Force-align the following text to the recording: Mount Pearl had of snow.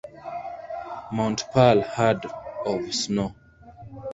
Mount 1.11 1.45
Pearl 1.53 1.81
had 1.81 2.25
of 2.65 2.91
snow. 2.91 3.35